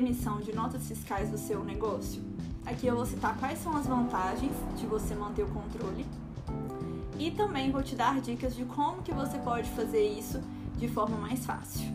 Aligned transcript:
emissão 0.00 0.40
de 0.40 0.52
notas 0.54 0.88
fiscais 0.88 1.30
do 1.30 1.38
seu 1.38 1.62
negócio? 1.62 2.22
Aqui 2.64 2.86
eu 2.86 2.96
vou 2.96 3.06
citar 3.06 3.36
quais 3.38 3.58
são 3.58 3.76
as 3.76 3.86
vantagens 3.86 4.52
de 4.76 4.86
você 4.86 5.14
manter 5.14 5.42
o 5.44 5.48
controle 5.48 6.06
e 7.18 7.30
também 7.30 7.70
vou 7.70 7.82
te 7.82 7.94
dar 7.94 8.20
dicas 8.20 8.56
de 8.56 8.64
como 8.64 9.02
que 9.02 9.12
você 9.12 9.38
pode 9.38 9.68
fazer 9.70 10.02
isso 10.02 10.40
de 10.76 10.88
forma 10.88 11.16
mais 11.18 11.44
fácil. 11.44 11.86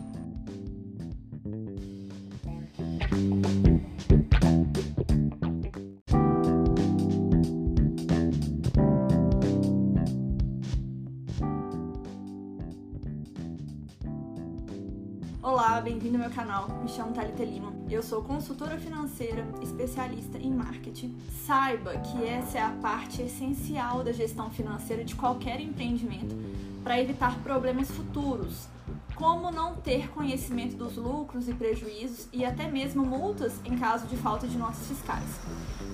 Olá, 15.42 15.80
bem-vindo 15.80 16.16
ao 16.16 16.22
meu 16.22 16.30
canal. 16.30 16.68
Me 16.82 16.88
chamo 16.88 17.12
Thalita 17.12 17.44
Lima. 17.44 17.75
Eu 17.88 18.02
sou 18.02 18.20
consultora 18.20 18.76
financeira, 18.78 19.46
especialista 19.62 20.38
em 20.38 20.50
marketing. 20.50 21.16
Saiba 21.46 21.96
que 21.98 22.24
essa 22.24 22.58
é 22.58 22.60
a 22.60 22.70
parte 22.70 23.22
essencial 23.22 24.02
da 24.02 24.10
gestão 24.10 24.50
financeira 24.50 25.04
de 25.04 25.14
qualquer 25.14 25.60
empreendimento 25.60 26.34
para 26.82 27.00
evitar 27.00 27.38
problemas 27.44 27.88
futuros, 27.88 28.66
como 29.14 29.52
não 29.52 29.76
ter 29.76 30.10
conhecimento 30.10 30.76
dos 30.76 30.96
lucros 30.96 31.48
e 31.48 31.54
prejuízos 31.54 32.28
e 32.32 32.44
até 32.44 32.68
mesmo 32.68 33.06
multas 33.06 33.60
em 33.64 33.78
caso 33.78 34.08
de 34.08 34.16
falta 34.16 34.48
de 34.48 34.58
notas 34.58 34.88
fiscais. 34.88 35.38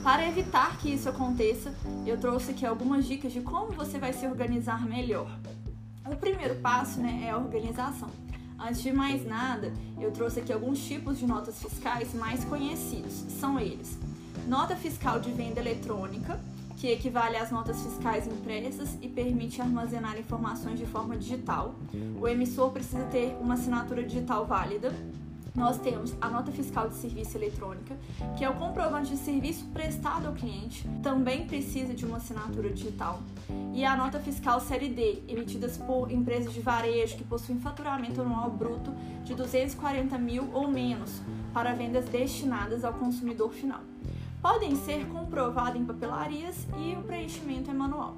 Para 0.02 0.26
evitar 0.26 0.78
que 0.78 0.94
isso 0.94 1.10
aconteça, 1.10 1.74
eu 2.06 2.18
trouxe 2.18 2.52
aqui 2.52 2.64
algumas 2.64 3.06
dicas 3.06 3.34
de 3.34 3.42
como 3.42 3.70
você 3.72 3.98
vai 3.98 4.14
se 4.14 4.26
organizar 4.26 4.86
melhor. 4.86 5.30
O 6.06 6.16
primeiro 6.16 6.54
passo 6.56 7.00
né, 7.00 7.24
é 7.26 7.30
a 7.30 7.36
organização. 7.36 8.10
Antes 8.64 8.80
de 8.80 8.92
mais 8.92 9.26
nada, 9.26 9.72
eu 10.00 10.12
trouxe 10.12 10.38
aqui 10.38 10.52
alguns 10.52 10.78
tipos 10.86 11.18
de 11.18 11.26
notas 11.26 11.60
fiscais 11.60 12.14
mais 12.14 12.44
conhecidos. 12.44 13.12
São 13.40 13.58
eles: 13.58 13.98
nota 14.46 14.76
fiscal 14.76 15.18
de 15.18 15.32
venda 15.32 15.58
eletrônica, 15.58 16.40
que 16.76 16.86
equivale 16.86 17.36
às 17.36 17.50
notas 17.50 17.82
fiscais 17.82 18.24
impressas 18.24 18.96
e 19.02 19.08
permite 19.08 19.60
armazenar 19.60 20.16
informações 20.16 20.78
de 20.78 20.86
forma 20.86 21.16
digital. 21.16 21.74
O 22.20 22.28
emissor 22.28 22.70
precisa 22.70 23.02
ter 23.06 23.36
uma 23.40 23.54
assinatura 23.54 24.04
digital 24.04 24.46
válida 24.46 24.92
nós 25.54 25.78
temos 25.78 26.14
a 26.20 26.30
nota 26.30 26.50
fiscal 26.50 26.88
de 26.88 26.94
serviço 26.94 27.36
eletrônica, 27.36 27.96
que 28.36 28.44
é 28.44 28.48
o 28.48 28.54
comprovante 28.54 29.10
de 29.10 29.18
serviço 29.18 29.66
prestado 29.66 30.26
ao 30.26 30.32
cliente, 30.32 30.88
também 31.02 31.46
precisa 31.46 31.92
de 31.92 32.06
uma 32.06 32.16
assinatura 32.16 32.70
digital, 32.70 33.20
e 33.74 33.84
a 33.84 33.96
nota 33.96 34.18
fiscal 34.18 34.60
série 34.60 34.88
D, 34.88 35.22
emitidas 35.28 35.76
por 35.76 36.10
empresas 36.10 36.52
de 36.52 36.60
varejo 36.60 37.16
que 37.16 37.24
possuem 37.24 37.60
faturamento 37.60 38.20
anual 38.20 38.50
bruto 38.50 38.94
de 39.24 39.34
240 39.34 40.16
mil 40.18 40.48
ou 40.54 40.68
menos, 40.68 41.20
para 41.52 41.74
vendas 41.74 42.06
destinadas 42.06 42.84
ao 42.84 42.94
consumidor 42.94 43.52
final. 43.52 43.80
Podem 44.40 44.74
ser 44.74 45.06
comprovadas 45.08 45.80
em 45.80 45.84
papelarias 45.84 46.66
e 46.78 46.96
o 46.96 47.02
preenchimento 47.02 47.70
é 47.70 47.74
manual. 47.74 48.16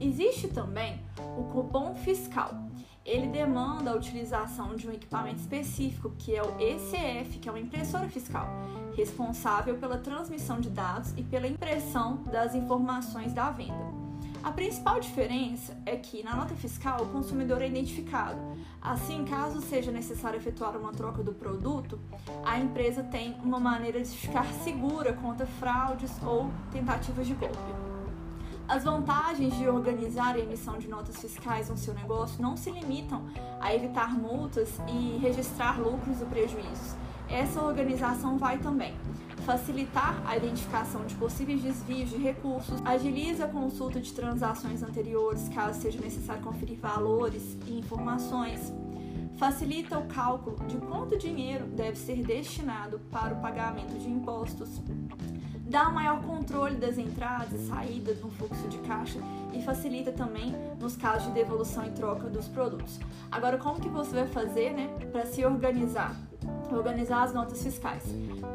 Existe 0.00 0.48
também 0.48 0.98
o 1.36 1.44
cupom 1.52 1.94
fiscal, 1.96 2.69
ele 3.04 3.28
demanda 3.28 3.90
a 3.90 3.96
utilização 3.96 4.76
de 4.76 4.86
um 4.88 4.92
equipamento 4.92 5.40
específico, 5.40 6.10
que 6.18 6.34
é 6.34 6.42
o 6.42 6.60
ECF, 6.60 7.38
que 7.38 7.48
é 7.48 7.52
uma 7.52 7.60
impressora 7.60 8.08
fiscal, 8.08 8.46
responsável 8.94 9.76
pela 9.78 9.98
transmissão 9.98 10.60
de 10.60 10.70
dados 10.70 11.12
e 11.16 11.22
pela 11.22 11.46
impressão 11.46 12.22
das 12.24 12.54
informações 12.54 13.32
da 13.32 13.50
venda. 13.50 14.00
A 14.42 14.50
principal 14.50 14.98
diferença 14.98 15.76
é 15.84 15.96
que 15.96 16.22
na 16.22 16.34
nota 16.34 16.54
fiscal 16.54 17.02
o 17.02 17.08
consumidor 17.08 17.60
é 17.60 17.66
identificado. 17.66 18.40
Assim, 18.80 19.24
caso 19.26 19.60
seja 19.60 19.90
necessário 19.90 20.38
efetuar 20.38 20.76
uma 20.78 20.92
troca 20.92 21.22
do 21.22 21.34
produto, 21.34 21.98
a 22.44 22.58
empresa 22.58 23.02
tem 23.02 23.34
uma 23.44 23.60
maneira 23.60 24.02
de 24.02 24.08
ficar 24.08 24.46
segura 24.64 25.12
contra 25.12 25.46
fraudes 25.46 26.10
ou 26.22 26.50
tentativas 26.72 27.26
de 27.26 27.34
golpe. 27.34 27.89
As 28.70 28.84
vantagens 28.84 29.58
de 29.58 29.68
organizar 29.68 30.36
a 30.36 30.38
emissão 30.38 30.78
de 30.78 30.86
notas 30.86 31.16
fiscais 31.16 31.68
no 31.68 31.76
seu 31.76 31.92
negócio 31.92 32.40
não 32.40 32.56
se 32.56 32.70
limitam 32.70 33.24
a 33.60 33.74
evitar 33.74 34.16
multas 34.16 34.68
e 34.86 35.18
registrar 35.20 35.80
lucros 35.80 36.20
ou 36.20 36.28
prejuízos. 36.28 36.94
Essa 37.28 37.60
organização 37.64 38.38
vai 38.38 38.58
também 38.58 38.94
facilitar 39.44 40.22
a 40.24 40.36
identificação 40.36 41.04
de 41.04 41.16
possíveis 41.16 41.60
desvios 41.60 42.10
de 42.10 42.18
recursos, 42.18 42.80
agiliza 42.84 43.46
a 43.46 43.48
consulta 43.48 43.98
de 43.98 44.12
transações 44.12 44.84
anteriores, 44.84 45.48
caso 45.48 45.80
seja 45.80 46.00
necessário 46.00 46.40
conferir 46.40 46.78
valores 46.78 47.58
e 47.66 47.76
informações, 47.76 48.72
facilita 49.36 49.98
o 49.98 50.06
cálculo 50.06 50.56
de 50.68 50.76
quanto 50.76 51.18
dinheiro 51.18 51.66
deve 51.66 51.98
ser 51.98 52.22
destinado 52.22 53.00
para 53.10 53.34
o 53.34 53.40
pagamento 53.40 53.98
de 53.98 54.08
impostos, 54.08 54.80
dá 55.70 55.88
maior 55.88 56.20
controle 56.22 56.74
das 56.74 56.98
entradas 56.98 57.52
e 57.52 57.68
saídas 57.68 58.20
no 58.20 58.28
fluxo 58.28 58.66
de 58.66 58.78
caixa 58.78 59.20
e 59.52 59.62
facilita 59.62 60.10
também 60.10 60.52
nos 60.80 60.96
casos 60.96 61.28
de 61.28 61.34
devolução 61.34 61.86
e 61.86 61.90
troca 61.90 62.28
dos 62.28 62.48
produtos. 62.48 62.98
Agora, 63.30 63.56
como 63.56 63.80
que 63.80 63.88
você 63.88 64.10
vai 64.10 64.26
fazer, 64.26 64.72
né, 64.72 64.88
para 65.12 65.24
se 65.26 65.44
organizar? 65.44 66.16
Organizar 66.72 67.22
as 67.22 67.32
notas 67.32 67.62
fiscais. 67.62 68.02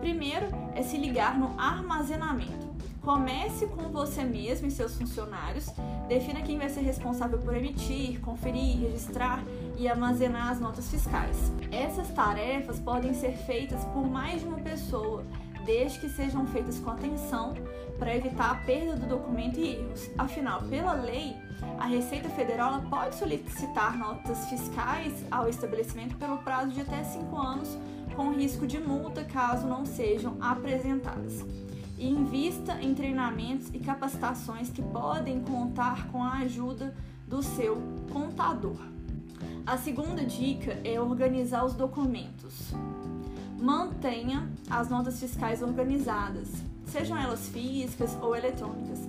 Primeiro 0.01 0.47
é 0.75 0.83
se 0.83 0.97
ligar 0.97 1.39
no 1.39 1.57
armazenamento. 1.57 2.75
Comece 3.01 3.67
com 3.67 3.83
você 3.91 4.23
mesmo 4.23 4.67
e 4.67 4.71
seus 4.71 4.97
funcionários. 4.97 5.69
Defina 6.09 6.41
quem 6.41 6.57
vai 6.57 6.69
ser 6.69 6.81
responsável 6.81 7.37
por 7.37 7.55
emitir, 7.55 8.19
conferir, 8.19 8.79
registrar 8.79 9.41
e 9.77 9.87
armazenar 9.87 10.49
as 10.49 10.59
notas 10.59 10.89
fiscais. 10.89 11.51
Essas 11.71 12.09
tarefas 12.09 12.79
podem 12.79 13.13
ser 13.13 13.37
feitas 13.37 13.85
por 13.85 14.05
mais 14.05 14.41
de 14.41 14.47
uma 14.47 14.57
pessoa 14.57 15.23
desde 15.65 15.99
que 15.99 16.09
sejam 16.09 16.45
feitas 16.47 16.79
com 16.79 16.91
atenção 16.91 17.53
para 17.97 18.15
evitar 18.15 18.51
a 18.51 18.55
perda 18.55 18.95
do 18.95 19.07
documento 19.07 19.59
e 19.59 19.75
erros. 19.75 20.09
Afinal, 20.17 20.61
pela 20.63 20.93
lei, 20.93 21.35
a 21.79 21.85
Receita 21.85 22.29
Federal 22.29 22.81
pode 22.83 23.15
solicitar 23.15 23.97
notas 23.97 24.47
fiscais 24.49 25.13
ao 25.31 25.49
estabelecimento 25.49 26.15
pelo 26.17 26.37
prazo 26.39 26.71
de 26.71 26.81
até 26.81 27.03
5 27.03 27.37
anos, 27.37 27.77
com 28.15 28.33
risco 28.33 28.67
de 28.67 28.79
multa 28.79 29.23
caso 29.23 29.67
não 29.67 29.85
sejam 29.85 30.37
apresentadas. 30.39 31.43
E 31.97 32.09
invista 32.09 32.73
em 32.81 32.93
treinamentos 32.93 33.69
e 33.73 33.79
capacitações 33.79 34.69
que 34.69 34.81
podem 34.81 35.41
contar 35.41 36.07
com 36.11 36.21
a 36.21 36.39
ajuda 36.39 36.93
do 37.27 37.41
seu 37.41 37.81
contador. 38.11 38.77
A 39.65 39.77
segunda 39.77 40.23
dica 40.23 40.77
é 40.83 40.99
organizar 40.99 41.65
os 41.65 41.73
documentos 41.73 42.73
mantenha 43.65 44.47
as 44.69 44.89
notas 44.89 45.19
fiscais 45.19 45.63
organizadas, 45.63 46.49
sejam 46.85 47.17
elas 47.17 47.47
físicas 47.47 48.15
ou 48.21 48.35
eletrônicas. 48.35 48.99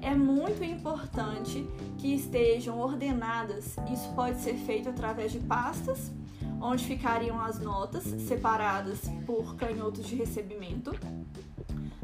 É 0.00 0.14
muito 0.14 0.64
importante 0.64 1.68
que 1.98 2.14
estejam 2.14 2.80
ordenadas. 2.80 3.76
Isso 3.92 4.10
pode 4.14 4.40
ser 4.40 4.54
feito 4.54 4.88
através 4.88 5.32
de 5.32 5.40
pastas, 5.40 6.10
onde 6.62 6.82
ficariam 6.84 7.38
as 7.38 7.60
notas 7.60 8.04
separadas 8.04 9.02
por 9.26 9.54
canhotos 9.54 10.06
de 10.06 10.14
recebimento, 10.14 10.92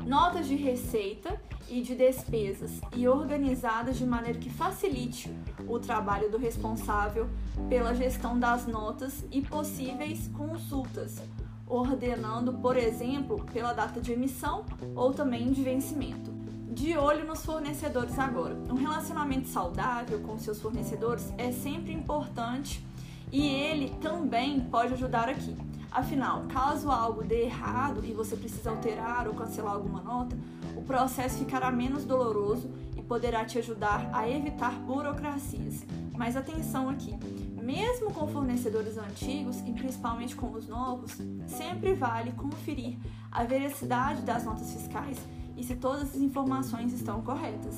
notas 0.05 0.47
de 0.47 0.55
receita 0.55 1.41
e 1.67 1.81
de 1.81 1.95
despesas 1.95 2.73
e 2.95 3.09
organizadas 3.09 3.97
de 3.97 4.05
maneira 4.05 4.39
que 4.39 4.51
facilite 4.51 5.35
o 5.67 5.79
trabalho 5.79 6.31
do 6.31 6.37
responsável 6.37 7.27
pela 7.71 7.95
gestão 7.95 8.39
das 8.39 8.67
notas 8.67 9.25
e 9.31 9.41
possíveis 9.41 10.29
consultas 10.29 11.23
ordenando, 11.67 12.53
por 12.55 12.77
exemplo, 12.77 13.45
pela 13.53 13.73
data 13.73 14.01
de 14.01 14.13
emissão 14.13 14.65
ou 14.95 15.13
também 15.13 15.53
de 15.53 15.63
vencimento. 15.63 16.31
De 16.69 16.97
olho 16.97 17.27
nos 17.27 17.45
fornecedores 17.45 18.19
agora. 18.19 18.55
Um 18.71 18.75
relacionamento 18.75 19.49
saudável 19.49 20.21
com 20.21 20.39
seus 20.39 20.61
fornecedores 20.61 21.33
é 21.37 21.53
sempre 21.53 21.93
importante 21.93 22.85
e 23.31 23.47
ele 23.47 23.91
também 24.01 24.61
pode 24.61 24.95
ajudar 24.95 25.29
aqui. 25.29 25.57
Afinal, 25.91 26.45
caso 26.49 26.91
algo 26.91 27.23
dê 27.23 27.43
errado 27.43 28.03
e 28.03 28.15
você 28.15 28.35
precisa 28.35 28.71
alterar 28.71 29.29
ou 29.29 29.35
cancelar 29.35 29.75
alguma 29.75 30.01
nota, 30.01 30.35
o 30.75 30.81
processo 30.83 31.39
ficará 31.39 31.71
menos 31.71 32.05
doloroso 32.05 32.71
e 32.97 33.03
poderá 33.03 33.45
te 33.45 33.59
ajudar 33.59 34.09
a 34.11 34.27
evitar 34.27 34.73
burocracias. 34.73 35.85
Mas 36.17 36.35
atenção 36.35 36.89
aqui, 36.89 37.15
mesmo 37.63 38.13
com 38.13 38.27
fornecedores 38.27 38.99
antigos 38.99 39.61
e 39.61 39.73
principalmente 39.73 40.35
com 40.35 40.51
os 40.51 40.67
novos, 40.67 41.17
sempre 41.47 41.95
vale 41.95 42.33
conferir 42.33 42.99
a 43.31 43.45
veracidade 43.45 44.23
das 44.23 44.45
notas 44.45 44.73
fiscais 44.73 45.17
e 45.57 45.63
se 45.63 45.77
todas 45.77 46.15
as 46.15 46.17
informações 46.17 46.93
estão 46.93 47.23
corretas. 47.23 47.77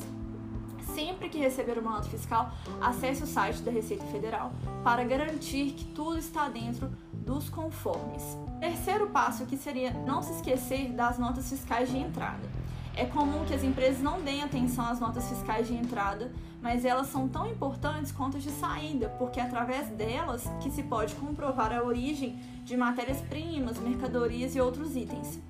Sempre 0.95 1.29
que 1.29 1.39
receber 1.39 1.79
uma 1.79 1.93
nota 1.93 2.09
fiscal, 2.09 2.53
acesse 2.81 3.23
o 3.23 3.27
site 3.27 3.63
da 3.63 3.71
Receita 3.71 4.05
Federal 4.07 4.53
para 4.83 5.05
garantir 5.05 5.73
que 5.73 5.85
tudo 5.87 6.17
está 6.19 6.49
dentro 6.49 6.91
dos 7.13 7.49
conformes. 7.49 8.23
Terceiro 8.61 9.09
passo 9.09 9.43
aqui 9.43 9.57
seria 9.57 9.93
não 9.93 10.23
se 10.23 10.33
esquecer 10.33 10.93
das 10.93 11.19
notas 11.19 11.49
fiscais 11.49 11.91
de 11.91 11.99
entrada. 11.99 12.54
É 12.97 13.05
comum 13.05 13.45
que 13.45 13.53
as 13.53 13.65
empresas 13.65 14.01
não 14.01 14.21
deem 14.21 14.43
atenção 14.43 14.87
às 14.87 15.01
notas 15.01 15.29
fiscais 15.29 15.67
de 15.67 15.75
entrada, 15.75 16.31
mas 16.63 16.85
elas 16.85 17.09
são 17.09 17.29
tão 17.29 17.51
importantes 17.51 18.13
quanto 18.13 18.37
as 18.37 18.43
de 18.45 18.51
saída, 18.51 19.09
porque 19.19 19.41
é 19.41 19.43
através 19.43 19.89
delas 19.89 20.49
que 20.63 20.71
se 20.71 20.83
pode 20.85 21.15
comprovar 21.17 21.73
a 21.73 21.83
origem 21.83 22.39
de 22.65 22.77
matérias-primas, 22.77 23.79
mercadorias 23.79 24.55
e 24.55 24.61
outros 24.61 24.95
itens. 24.95 25.41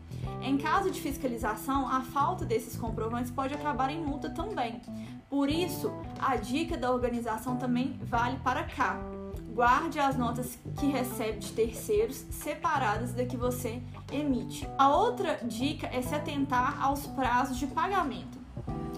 Em 0.40 0.56
caso 0.56 0.90
de 0.90 1.00
fiscalização, 1.00 1.86
a 1.86 2.00
falta 2.00 2.46
desses 2.46 2.76
comprovantes 2.76 3.30
pode 3.30 3.52
acabar 3.52 3.90
em 3.90 4.02
multa 4.02 4.30
também. 4.30 4.80
Por 5.28 5.50
isso, 5.50 5.92
a 6.18 6.36
dica 6.36 6.78
da 6.78 6.90
organização 6.90 7.56
também 7.56 7.98
vale 8.02 8.38
para 8.38 8.64
cá. 8.64 8.98
Guarde 9.54 10.00
as 10.00 10.16
notas 10.16 10.58
que 10.80 10.86
recebe 10.86 11.38
de 11.38 11.52
terceiros 11.52 12.16
separadas 12.28 13.12
da 13.12 13.24
que 13.24 13.36
você 13.36 13.80
emite. 14.12 14.68
A 14.76 14.88
outra 14.88 15.38
dica 15.44 15.86
é 15.92 16.02
se 16.02 16.12
atentar 16.12 16.82
aos 16.82 17.06
prazos 17.06 17.56
de 17.56 17.68
pagamento. 17.68 18.36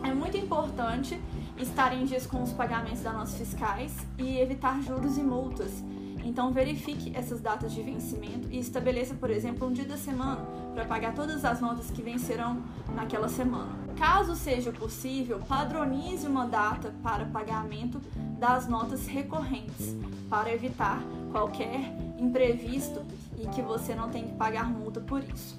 É 0.03 0.15
muito 0.15 0.39
importante 0.39 1.21
estar 1.59 1.93
em 1.95 2.07
dias 2.07 2.27
com 2.27 2.43
os 2.43 2.55
pagamentos 2.55 3.03
das 3.03 3.13
notas 3.13 3.35
fiscais 3.35 3.95
e 4.17 4.39
evitar 4.39 4.81
juros 4.81 5.19
e 5.19 5.23
multas. 5.23 5.85
Então 6.27 6.53
verifique 6.53 7.13
essas 7.15 7.41
datas 7.41 7.73
de 7.73 7.81
vencimento 7.81 8.49
e 8.51 8.59
estabeleça, 8.59 9.15
por 9.15 9.31
exemplo, 9.31 9.69
um 9.69 9.73
dia 9.73 9.85
da 9.85 9.97
semana 9.97 10.45
para 10.75 10.85
pagar 10.85 11.15
todas 11.15 11.45
as 11.45 11.61
notas 11.61 11.89
que 11.89 12.03
vencerão 12.03 12.65
naquela 12.97 13.29
semana. 13.29 13.71
Caso 13.97 14.35
seja 14.35 14.73
possível, 14.73 15.41
padronize 15.49 16.27
uma 16.27 16.45
data 16.45 16.93
para 17.01 17.27
pagamento 17.27 18.01
das 18.41 18.67
notas 18.67 19.07
recorrentes, 19.07 19.95
para 20.29 20.53
evitar 20.53 21.01
qualquer 21.31 21.97
imprevisto 22.19 23.01
e 23.39 23.47
que 23.47 23.63
você 23.63 23.95
não 23.95 24.11
tenha 24.11 24.27
que 24.27 24.35
pagar 24.35 24.69
multa 24.69 25.01
por 25.01 25.23
isso. 25.23 25.57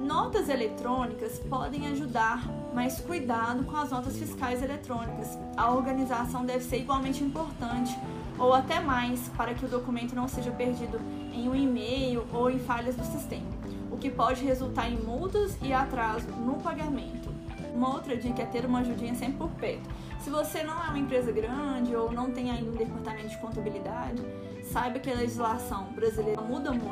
Notas 0.00 0.48
eletrônicas 0.48 1.40
podem 1.40 1.88
ajudar, 1.88 2.48
mas 2.72 3.00
cuidado 3.00 3.64
com 3.64 3.76
as 3.76 3.90
notas 3.90 4.16
fiscais 4.16 4.62
eletrônicas. 4.62 5.36
A 5.56 5.72
organização 5.72 6.44
deve 6.46 6.64
ser 6.64 6.78
igualmente 6.78 7.22
importante 7.22 7.98
ou 8.38 8.54
até 8.54 8.80
mais 8.80 9.28
para 9.36 9.54
que 9.54 9.64
o 9.64 9.68
documento 9.68 10.14
não 10.14 10.28
seja 10.28 10.50
perdido 10.50 11.00
em 11.32 11.48
um 11.48 11.54
e-mail 11.54 12.26
ou 12.32 12.50
em 12.50 12.58
falhas 12.58 12.96
do 12.96 13.04
sistema, 13.04 13.46
o 13.90 13.96
que 13.96 14.10
pode 14.10 14.44
resultar 14.44 14.88
em 14.88 14.96
multas 14.96 15.56
e 15.62 15.72
atraso 15.72 16.28
no 16.30 16.54
pagamento. 16.54 17.28
Uma 17.74 17.94
outra 17.94 18.16
dica 18.16 18.42
é 18.42 18.46
ter 18.46 18.64
uma 18.64 18.80
ajudinha 18.80 19.14
sempre 19.14 19.38
por 19.38 19.50
perto. 19.50 19.88
Se 20.20 20.30
você 20.30 20.62
não 20.62 20.74
é 20.84 20.88
uma 20.88 20.98
empresa 20.98 21.30
grande 21.30 21.94
ou 21.94 22.12
não 22.12 22.32
tem 22.32 22.50
ainda 22.50 22.70
um 22.70 22.74
departamento 22.74 23.28
de 23.28 23.38
contabilidade, 23.38 24.22
saiba 24.64 24.98
que 24.98 25.10
a 25.10 25.14
legislação 25.14 25.84
brasileira 25.94 26.40
muda 26.40 26.70
muito 26.70 26.87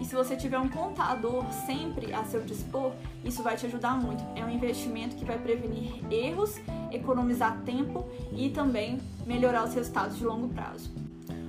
e 0.00 0.04
se 0.04 0.14
você 0.14 0.36
tiver 0.36 0.58
um 0.58 0.68
contador 0.68 1.44
sempre 1.66 2.12
a 2.12 2.24
seu 2.24 2.42
dispor, 2.42 2.92
isso 3.24 3.42
vai 3.42 3.56
te 3.56 3.66
ajudar 3.66 3.96
muito. 3.96 4.24
É 4.36 4.44
um 4.44 4.50
investimento 4.50 5.16
que 5.16 5.24
vai 5.24 5.38
prevenir 5.38 6.04
erros, 6.10 6.56
economizar 6.92 7.60
tempo 7.64 8.08
e 8.32 8.50
também 8.50 8.98
melhorar 9.26 9.64
os 9.64 9.74
resultados 9.74 10.16
de 10.16 10.24
longo 10.24 10.48
prazo. 10.48 10.90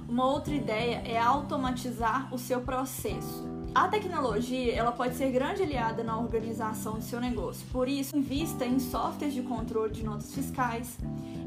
Uma 0.07 0.25
outra 0.25 0.53
ideia 0.53 1.03
é 1.05 1.19
automatizar 1.19 2.33
o 2.33 2.37
seu 2.37 2.61
processo. 2.61 3.58
A 3.73 3.87
tecnologia 3.87 4.73
ela 4.73 4.91
pode 4.91 5.15
ser 5.15 5.31
grande 5.31 5.61
aliada 5.61 6.03
na 6.03 6.17
organização 6.19 6.95
do 6.95 7.03
seu 7.03 7.19
negócio. 7.19 7.65
Por 7.71 7.87
isso, 7.87 8.17
invista 8.17 8.65
em 8.65 8.79
softwares 8.79 9.33
de 9.33 9.41
controle 9.41 9.93
de 9.93 10.03
notas 10.03 10.33
fiscais. 10.33 10.97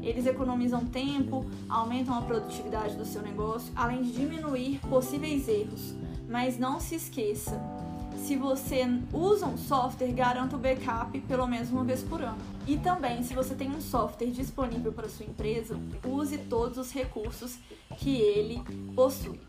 Eles 0.01 0.25
economizam 0.25 0.85
tempo, 0.85 1.45
aumentam 1.67 2.17
a 2.17 2.21
produtividade 2.21 2.95
do 2.95 3.05
seu 3.05 3.21
negócio, 3.21 3.71
além 3.75 4.01
de 4.03 4.13
diminuir 4.13 4.79
possíveis 4.89 5.47
erros. 5.47 5.93
Mas 6.29 6.57
não 6.57 6.79
se 6.79 6.95
esqueça, 6.95 7.61
se 8.23 8.37
você 8.37 8.85
usa 9.11 9.45
um 9.45 9.57
software, 9.57 10.13
garanta 10.13 10.55
o 10.55 10.59
backup 10.59 11.19
pelo 11.21 11.45
menos 11.45 11.69
uma 11.69 11.83
vez 11.83 12.01
por 12.03 12.21
ano. 12.21 12.37
E 12.65 12.77
também, 12.77 13.21
se 13.21 13.33
você 13.33 13.53
tem 13.53 13.69
um 13.69 13.81
software 13.81 14.27
disponível 14.27 14.93
para 14.93 15.09
sua 15.09 15.25
empresa, 15.25 15.77
use 16.07 16.37
todos 16.37 16.77
os 16.77 16.91
recursos 16.91 17.57
que 17.97 18.15
ele 18.15 18.61
possui. 18.95 19.39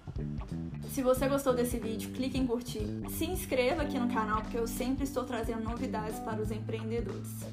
Se 0.95 1.03
você 1.03 1.27
gostou 1.27 1.53
desse 1.53 1.77
vídeo, 1.77 2.09
clique 2.11 2.39
em 2.39 2.47
curtir. 2.47 2.87
Se 3.19 3.25
inscreva 3.25 3.83
aqui 3.83 3.99
no 3.99 4.07
canal 4.15 4.43
porque 4.43 4.57
eu 4.57 4.65
sempre 4.65 5.03
estou 5.03 5.25
trazendo 5.25 5.65
novidades 5.65 6.21
para 6.21 6.41
os 6.41 6.53
empreendedores. 6.53 7.45